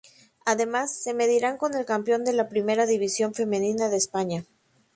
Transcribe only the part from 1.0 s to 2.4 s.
medirán con el campeón de